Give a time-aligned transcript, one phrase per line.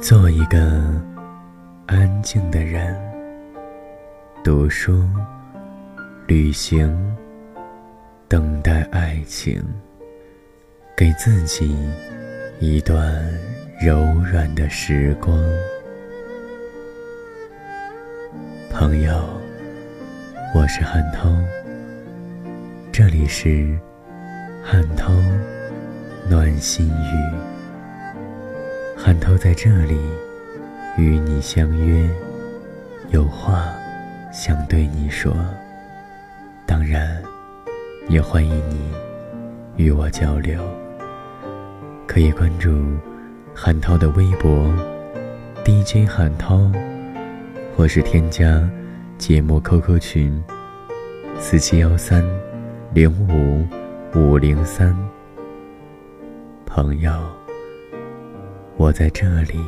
[0.00, 0.58] 做一个
[1.86, 2.96] 安静的人，
[4.42, 5.04] 读书、
[6.26, 6.90] 旅行，
[8.26, 9.62] 等待爱情，
[10.96, 11.76] 给自己
[12.60, 13.22] 一段
[13.78, 15.38] 柔软的时光。
[18.70, 19.22] 朋友，
[20.54, 21.30] 我是汉涛，
[22.90, 23.78] 这里是
[24.64, 25.12] 汉涛
[26.26, 27.59] 暖心语。
[29.02, 29.98] 汉涛在这里
[30.98, 32.06] 与你相约，
[33.08, 33.72] 有话
[34.30, 35.34] 想对你说。
[36.66, 37.16] 当然，
[38.10, 38.92] 也欢迎你
[39.76, 40.62] 与我交流。
[42.06, 42.94] 可以关注
[43.54, 44.70] 汉涛的微博
[45.64, 46.70] DJ 汉涛，
[47.74, 48.68] 或是添加
[49.16, 50.44] 节目 QQ 群
[51.38, 52.22] 四七幺三
[52.92, 53.66] 零五
[54.14, 54.94] 五零三。
[56.66, 57.39] 朋友。
[58.80, 59.62] 我在这里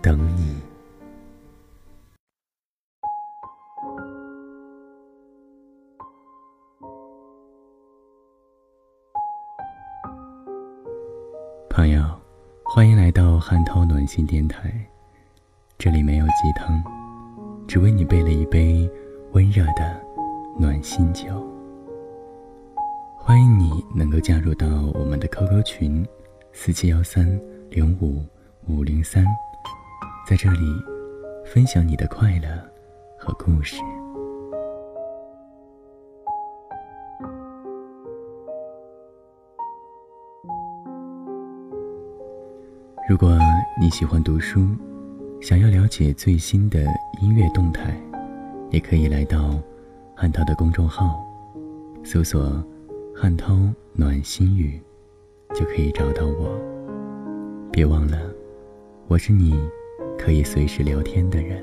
[0.00, 0.56] 等你，
[11.68, 12.02] 朋友，
[12.64, 14.72] 欢迎来到汉涛暖心电台。
[15.76, 16.82] 这里没有鸡汤，
[17.68, 18.90] 只为你备了一杯
[19.32, 20.02] 温热的
[20.58, 21.26] 暖心酒。
[23.18, 26.08] 欢迎你能够加入到我们的 QQ 群
[26.54, 27.38] 四七幺三。
[27.70, 28.24] 零五
[28.68, 29.24] 五零三，
[30.28, 30.60] 在这里
[31.44, 32.48] 分享你的快乐
[33.18, 33.76] 和故事。
[43.08, 43.38] 如果
[43.80, 44.66] 你喜欢读书，
[45.40, 46.84] 想要了解最新的
[47.20, 47.94] 音乐动态，
[48.70, 49.60] 也可以来到
[50.14, 51.24] 汉涛的公众号，
[52.02, 52.64] 搜索
[53.14, 53.56] “汉涛
[53.92, 54.80] 暖心语”，
[55.54, 56.75] 就可以找到我。
[57.76, 58.18] 别忘了，
[59.06, 59.54] 我是你
[60.16, 61.62] 可以随时聊天的人。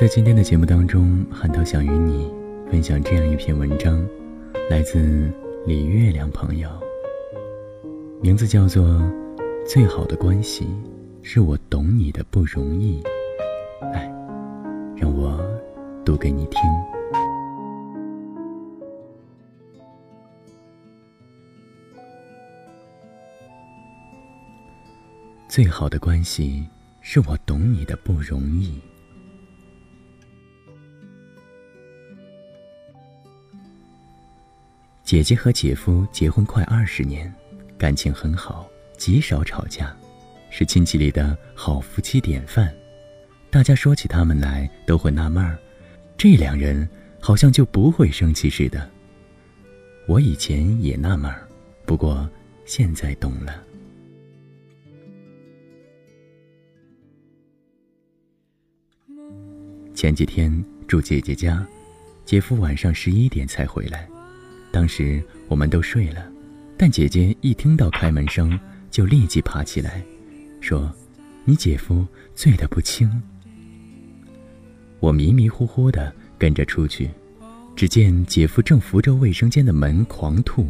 [0.00, 2.32] 在今天的节目当中，韩涛想与你
[2.70, 4.00] 分享这样一篇文章，
[4.70, 5.28] 来自
[5.66, 6.68] 李月亮朋友，
[8.20, 8.84] 名字叫做
[9.66, 10.68] 《最好的关系
[11.20, 13.02] 是我懂你的不容易》。
[13.92, 14.04] 来，
[14.94, 15.42] 让我
[16.04, 16.60] 读给你听。
[25.48, 26.66] 最好的关系
[27.02, 28.80] 是我懂你的不容易。
[35.04, 37.32] 姐姐和姐夫结婚快二十年，
[37.78, 39.94] 感情很好，极少吵架，
[40.48, 42.72] 是亲戚里的好夫妻典范。
[43.50, 45.58] 大家说起他们来都会纳闷儿，
[46.22, 46.88] 这两人
[47.20, 48.88] 好像就不会生气似的。
[50.06, 51.48] 我以前也纳闷儿，
[51.84, 52.30] 不过
[52.64, 53.60] 现在懂了。
[59.96, 61.66] 前几天住姐姐家，
[62.24, 64.08] 姐夫晚上十一点才回来。
[64.70, 66.30] 当时我们都睡了，
[66.78, 68.56] 但姐姐一听到开门声，
[68.92, 70.00] 就立即爬起来，
[70.60, 70.94] 说
[71.44, 72.06] ：“你姐夫
[72.36, 73.10] 醉得不轻。”
[75.02, 77.10] 我迷迷糊糊的跟着出去，
[77.74, 80.64] 只见姐夫正扶着卫生间的门狂吐，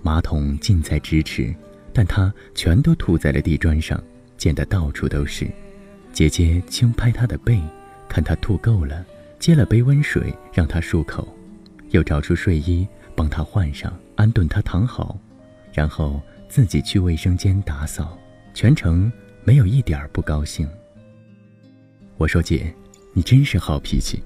[0.00, 1.54] 马桶近在咫尺，
[1.92, 4.02] 但他全都吐在了地砖上，
[4.38, 5.46] 溅得到处都是。
[6.14, 7.60] 姐姐轻拍他的背。
[8.08, 9.04] 看他吐够了，
[9.38, 11.28] 接了杯温水让他漱口，
[11.90, 15.20] 又找出睡衣帮他换上，安顿他躺好，
[15.74, 16.18] 然后
[16.48, 18.18] 自己去卫生间打扫，
[18.54, 19.12] 全程
[19.44, 20.66] 没有一点不高兴。
[22.16, 22.74] 我说姐，
[23.18, 24.22] 你真是好脾气。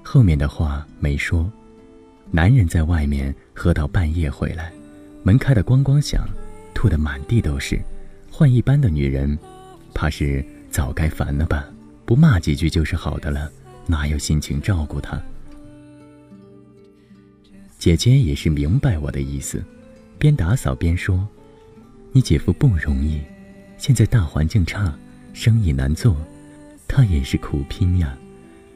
[0.00, 1.50] 后面的话没说。
[2.30, 4.72] 男人在外面喝到半夜回来，
[5.24, 6.24] 门开得咣咣响，
[6.72, 7.82] 吐得满地都是，
[8.30, 9.36] 换一般的女人，
[9.92, 11.68] 怕是早该烦了吧。
[12.06, 13.50] 不骂几句就是好的了，
[13.88, 15.20] 哪有心情照顾他？
[17.76, 19.64] 姐姐也是明白我的意思，
[20.16, 21.26] 边打扫边说
[22.14, 23.20] ：“你姐夫不容易，
[23.78, 24.96] 现在大环境差，
[25.32, 26.16] 生意难做，
[26.86, 28.16] 他也是苦拼呀。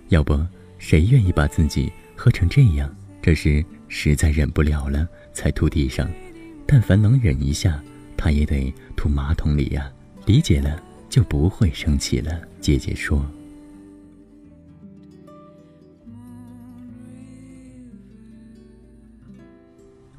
[0.08, 0.41] 要不
[0.79, 2.94] 谁愿意把自己喝成这样？
[3.20, 6.08] 这是实在忍不了了才吐地上，
[6.67, 7.82] 但凡能忍一下，
[8.17, 9.91] 他也得吐马桶里呀。
[10.25, 12.43] 理解了。”就不会生气了。
[12.61, 13.25] 姐姐说：“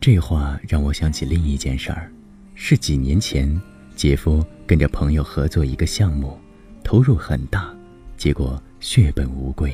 [0.02, 2.12] 这话让我想起另一件事儿，
[2.56, 3.62] 是几年前，
[3.96, 6.36] 姐夫跟着朋友合作一个项目，
[6.84, 7.72] 投入很大，
[8.16, 9.74] 结果血本无归。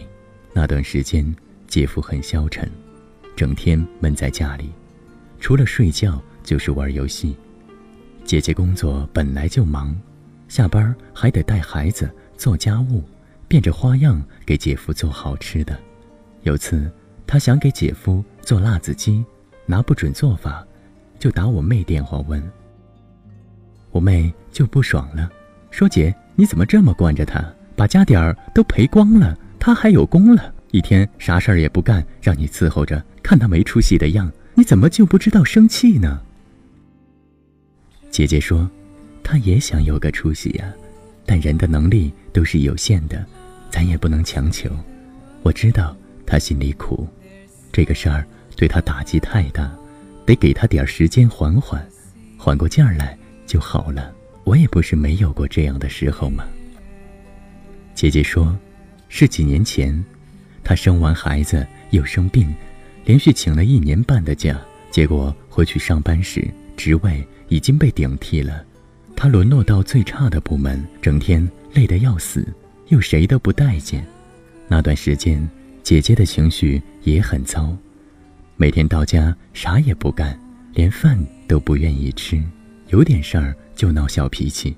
[0.53, 1.35] 那段时间，
[1.67, 2.69] 姐夫很消沉，
[3.35, 4.71] 整天闷在家里，
[5.39, 7.35] 除了睡觉就是玩游戏。
[8.23, 9.95] 姐姐工作本来就忙，
[10.47, 13.03] 下班还得带孩子、做家务，
[13.47, 15.77] 变着花样给姐夫做好吃的。
[16.43, 16.91] 有次，
[17.27, 19.25] 她想给姐夫做辣子鸡，
[19.65, 20.65] 拿不准做法，
[21.19, 22.41] 就打我妹电话问。
[23.91, 25.29] 我妹就不爽了，
[25.69, 36.21] 说：“姐，你怎么这么惯着他，把家底儿都赔光了，他还有功了，一天啥事儿也不干，让你伺候着，看他没出息的样，你怎么就不知道生气呢？”
[38.11, 38.69] 姐姐说
[39.23, 40.71] ：“他也想有个出息呀，
[41.25, 43.25] 但人的能力都是有限的，
[43.71, 44.69] 咱也不能强求。
[45.41, 47.07] 我知道他心里苦，
[47.71, 48.23] 这个事儿
[48.55, 49.71] 对他打击太大，
[50.27, 51.83] 得给他点时间缓缓，
[52.37, 53.17] 缓过劲儿来
[53.47, 54.13] 就好了。
[54.43, 56.45] 我也不是没有过这样的时候嘛。”
[58.03, 58.53] 姐姐说
[59.07, 60.03] ：“是几年前，
[60.61, 62.53] 她生完孩子又生病，
[63.05, 64.59] 连续请了一年半的假，
[64.91, 66.45] 结果回去上班时，
[66.75, 68.65] 职位……”已经被顶替了，
[69.15, 72.45] 她沦落到最差的部门，整天累得要死，
[72.89, 74.05] 又谁都不待见。
[74.67, 75.49] 那段时间，
[75.81, 77.73] 姐姐的情绪也很糟，
[78.57, 80.37] 每天到家啥也不干，
[80.73, 81.17] 连饭
[81.47, 82.43] 都不愿意吃，
[82.89, 84.75] 有点事儿就闹小脾气。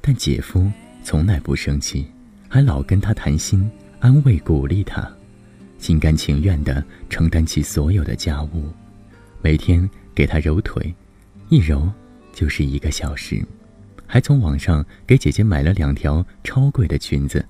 [0.00, 0.68] 但姐夫
[1.04, 2.04] 从来不生气，
[2.48, 3.70] 还老跟他谈心，
[4.00, 5.10] 安慰鼓励他，
[5.78, 8.70] 心甘情愿地承担起所有的家务，
[9.42, 10.94] 每天给他揉腿，
[11.48, 11.90] 一揉。
[12.32, 13.42] 就是一个小时，
[14.06, 17.42] 还从网上给姐姐买了两条超贵的裙子，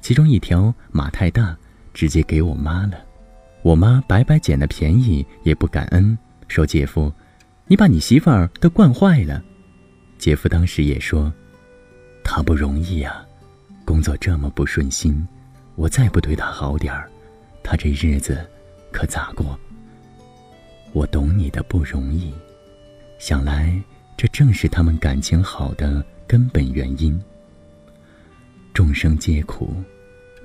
[0.00, 1.58] 其中一条码太大，
[1.92, 2.92] 直接给我妈了。
[3.62, 6.16] 我妈白白捡了便宜也不感恩，
[6.46, 7.12] 说：“姐夫，
[7.66, 9.42] 你把你媳妇儿都惯坏了。”
[10.16, 11.32] 姐夫当时也说
[12.22, 13.26] ：“她不容易呀，
[13.90, 15.26] 工作这么不顺心，
[15.74, 17.10] 我再不对他好点儿，
[17.60, 18.48] 他这日子
[18.92, 19.58] 可咋过？”
[20.94, 22.32] 我懂你的不容易，
[23.18, 23.76] 想来。
[24.16, 27.20] 这正是他们感情好的根本原因。
[28.72, 29.74] 众生皆苦，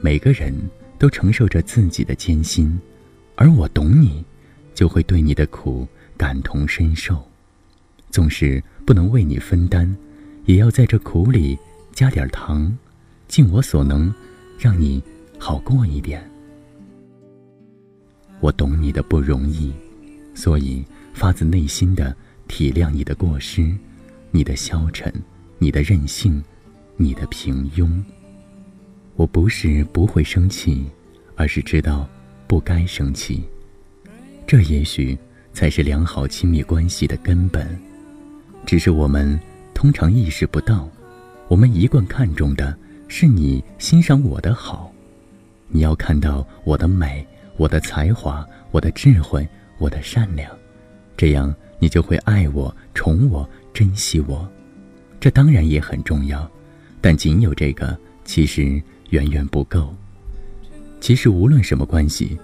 [0.02, 0.52] 每个人
[0.98, 2.80] 都承受着自己的艰辛，
[3.36, 4.26] 而我懂你，
[4.74, 5.88] 就会对你的苦
[6.18, 7.24] 感同身受。
[8.10, 9.96] 纵使不能为你分担，
[10.46, 11.56] 也要在这苦里
[11.94, 12.76] 加点糖，
[13.28, 14.14] 尽我所能，
[14.58, 15.02] 让你
[15.40, 16.24] 好过一点。
[18.40, 19.74] 我懂你的不容易，
[20.34, 20.84] 所以
[21.14, 22.16] 发自内心的。
[22.48, 23.76] 体谅你的过失，
[24.30, 25.12] 你的消沉，
[25.58, 26.44] 你的任性，
[26.96, 27.92] 你的平庸。
[29.16, 30.86] 我不是不会生气，
[31.36, 32.08] 而是知道
[32.46, 33.44] 不该生气。
[34.46, 35.18] 这也许
[35.54, 37.68] 才是良好亲密关系的根本。
[38.64, 39.40] 只是我们
[39.74, 40.88] 通常意识不到，
[41.48, 42.78] 我们一贯看重的
[43.08, 44.92] 是你欣赏我的好，
[45.68, 47.26] 你要看到我的美，
[47.58, 49.48] 我的才华，我的智慧，
[49.78, 50.50] 我的善良，
[51.16, 51.54] 这样。
[51.78, 54.50] 你就会爱我、宠我、珍惜我，
[55.20, 56.50] 这当然也很重要，
[57.02, 59.94] 但仅有这个其实远远不够。
[61.02, 62.40] 其实无论什么关系，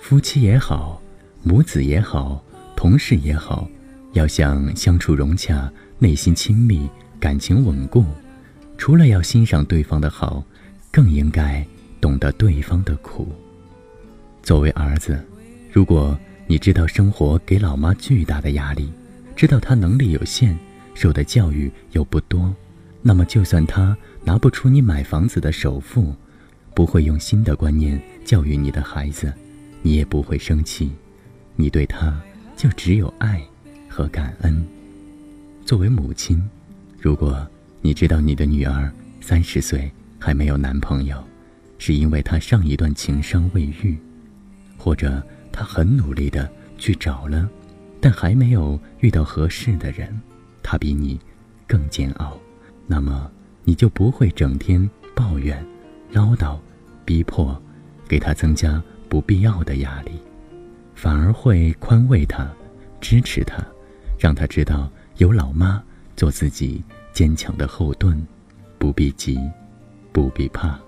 [0.00, 1.00] 夫妻也好，
[1.42, 2.44] 母子也好，
[2.76, 3.66] 同事也好，
[4.12, 6.86] 要想相处融洽、内心亲密、
[7.18, 8.04] 感情稳固，
[8.76, 10.44] 除了要欣赏对方的好，
[10.90, 11.66] 更应该
[12.00, 13.28] 懂得对方的苦。
[14.42, 15.22] 作为儿子，
[15.72, 16.18] 如果。
[16.46, 18.92] 你知道生活给老妈巨大的压力，
[19.34, 20.54] 知道她能力有限，
[20.92, 22.54] 受的教育又不多，
[23.00, 26.14] 那么就算她拿不出你买房子的首付，
[26.74, 29.32] 不会用新的观念教育你的孩子，
[29.80, 30.92] 你也不会生气，
[31.56, 32.14] 你对她
[32.58, 33.42] 就只有爱
[33.88, 34.62] 和感恩。
[35.64, 36.46] 作为母亲，
[37.00, 37.48] 如果
[37.86, 41.22] 你知道你的女儿三十岁还没有男朋友，
[41.76, 43.98] 是因为她上一段情伤未愈，
[44.78, 45.22] 或者。
[45.52, 47.48] 她很努力的去找了，
[48.00, 50.20] 但还没有遇到合适的人。
[50.64, 51.20] 她比你
[51.64, 52.36] 更煎熬，
[52.88, 53.30] 那么
[53.62, 55.64] 你就不会整天抱怨、
[56.10, 56.58] 唠叨、
[57.04, 57.56] 逼迫，
[58.08, 60.10] 给她增加不必要的压力，
[60.96, 62.50] 反而会宽慰她、
[63.00, 63.64] 支持她，
[64.18, 65.80] 让她知道有老妈
[66.16, 66.82] 做自己
[67.14, 68.20] 坚强的后盾，
[68.76, 69.38] 不必急，
[70.12, 70.78] 不必怕。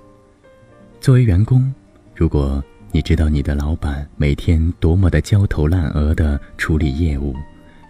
[1.00, 1.72] 作为员工，
[2.14, 2.62] 如果。
[2.92, 7.34] 你知道你的老板每天多么的焦头烂额的处理业务，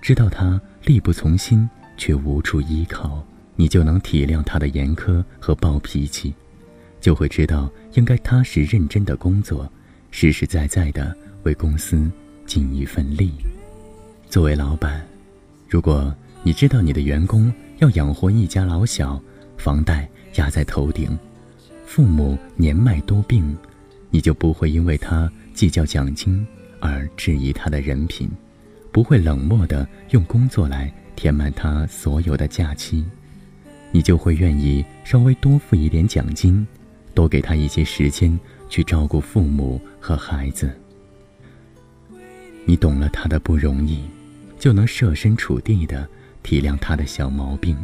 [0.02, 3.24] 知道他力不从心却无处依靠，
[3.54, 6.34] 你就能体谅他的严苛和暴脾气，
[7.00, 9.70] 就会知道应该踏实认真的工作，
[10.10, 12.10] 实实在在的为公司
[12.44, 13.30] 尽一份力。
[14.28, 15.06] 作为老板，
[15.68, 16.12] 如果
[16.42, 19.21] 你知道你的员工要养活一家老小，
[19.56, 21.18] 房贷压在头顶，
[21.85, 23.56] 父母年迈多病。
[24.09, 26.47] 你就不会因为他计较奖金
[26.80, 28.30] 而质疑他的人品，
[28.90, 33.04] 不会冷漠的用工作来填满他所有的假期，
[33.90, 36.66] 你就会愿意稍微多付一点奖金，
[37.14, 38.38] 多给他一些时间
[38.71, 40.71] 去照顾父母和孩子。
[42.64, 44.04] 你懂了他的不容易，
[44.59, 46.09] 就能设身处地的
[46.46, 47.76] 体谅他的小毛病，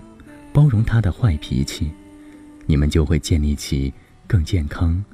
[0.52, 1.90] 包容他的坏脾气，
[2.64, 3.92] 你们就会建立起
[4.24, 5.04] 更健康、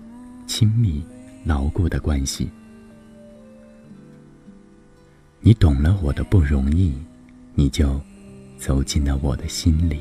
[0.46, 1.02] 亲密、
[1.46, 2.50] 牢固的关系。
[5.40, 6.92] 你懂了我的不容易，
[7.54, 7.98] 你就
[8.58, 10.00] 走进了我的心里。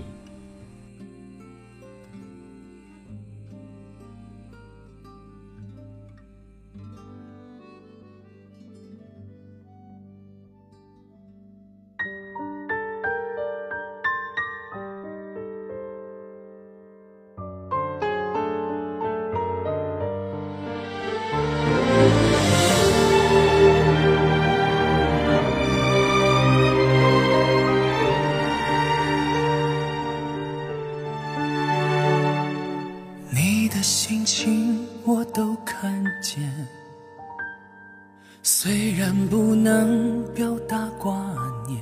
[38.68, 41.16] 虽然不能表达挂
[41.70, 41.80] 念，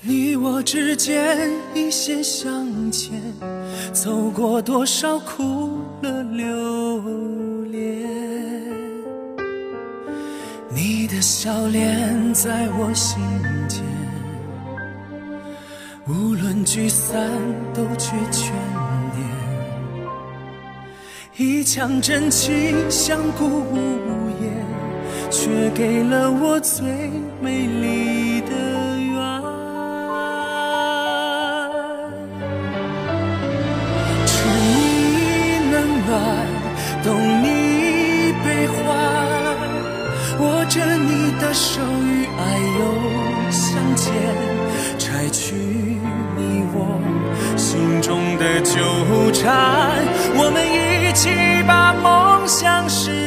[0.00, 3.20] 你我之间一线相牵，
[3.92, 8.08] 走过多少苦乐流连。
[10.70, 13.20] 你的笑脸在我心
[13.68, 13.82] 间，
[16.08, 17.28] 无论聚散
[17.74, 18.50] 都觉眷
[21.36, 24.31] 恋，一腔真情相顾无。
[25.32, 26.84] 却给了我最
[27.40, 28.50] 美丽的
[28.98, 29.16] 缘。
[34.26, 35.74] 知你冷
[36.06, 36.12] 暖，
[37.02, 37.06] 懂
[37.42, 37.46] 你
[38.44, 38.84] 悲欢，
[40.38, 42.40] 握着你的手与爱
[42.78, 42.80] 又
[43.50, 43.64] 相
[43.96, 44.12] 见，
[44.98, 45.54] 拆去
[46.36, 46.76] 你我
[47.56, 48.74] 心中的纠
[49.32, 49.50] 缠，
[50.36, 51.30] 我们一起
[51.66, 53.21] 把梦想实现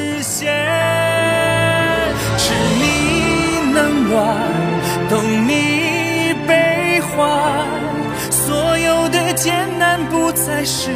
[9.46, 10.90] 艰难不再是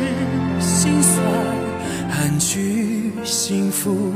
[0.59, 1.23] 心酸，
[2.09, 4.11] 安居幸福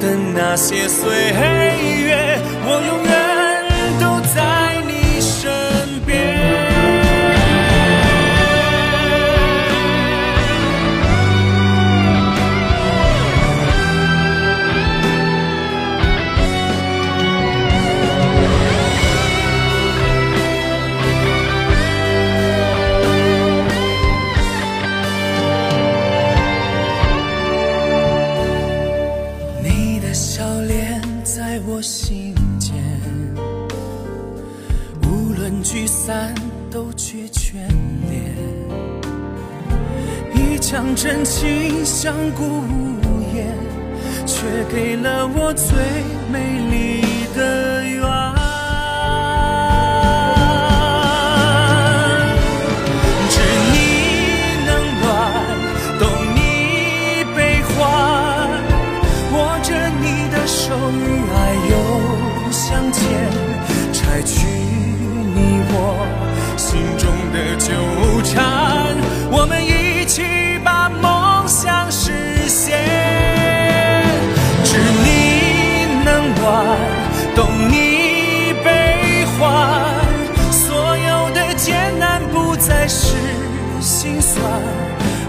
[0.00, 3.27] 的那些岁月，我永远
[41.28, 43.54] 情相顾无言，
[44.26, 45.76] 却给了我最
[46.32, 46.97] 美丽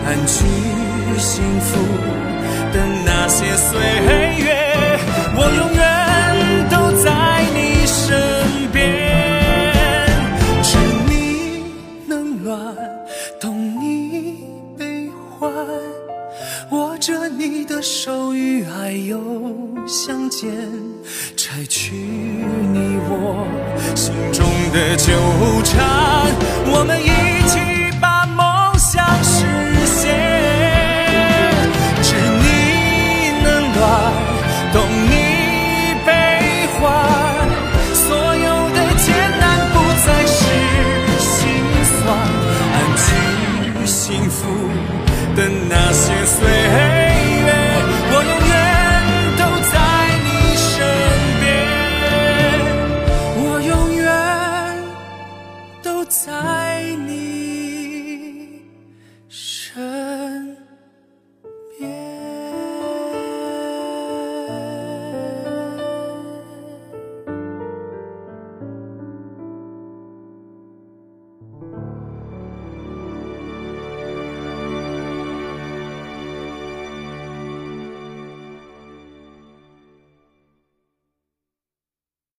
[0.09, 0.43] 安居
[1.19, 1.77] 幸福
[2.73, 3.79] 的那些岁
[4.39, 4.97] 月，
[5.35, 6.73] 我永远都
[7.03, 8.75] 在你身边。
[10.63, 11.13] 知你
[12.07, 12.75] 冷暖，
[13.39, 14.47] 懂你
[14.79, 15.53] 悲欢。
[16.71, 19.21] 握着你的手与爱又
[19.87, 20.49] 相见，
[21.37, 23.45] 拆去你我
[23.93, 25.13] 心中的纠
[25.63, 26.08] 缠。
[56.09, 56.58] outside.